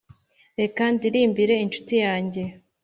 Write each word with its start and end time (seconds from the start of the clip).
Reka 0.59 0.83
ndirimbire 0.95 1.53
incuti 1.63 1.95
yanjye, 2.05 2.43